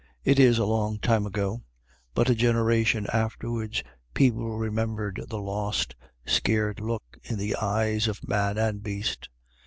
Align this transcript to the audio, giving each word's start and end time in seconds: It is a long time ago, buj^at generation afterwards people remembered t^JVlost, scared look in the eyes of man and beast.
It 0.23 0.39
is 0.39 0.57
a 0.57 0.65
long 0.65 0.97
time 0.97 1.27
ago, 1.27 1.61
buj^at 2.15 2.35
generation 2.37 3.05
afterwards 3.13 3.83
people 4.15 4.57
remembered 4.57 5.17
t^JVlost, 5.29 5.93
scared 6.25 6.79
look 6.79 7.19
in 7.23 7.37
the 7.37 7.55
eyes 7.57 8.07
of 8.07 8.27
man 8.27 8.57
and 8.57 8.81
beast. 8.81 9.29